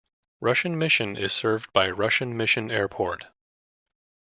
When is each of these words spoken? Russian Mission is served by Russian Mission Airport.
Russian 0.39 0.79
Mission 0.79 1.15
is 1.15 1.31
served 1.31 1.71
by 1.73 1.87
Russian 1.87 2.35
Mission 2.35 2.71
Airport. 2.71 3.27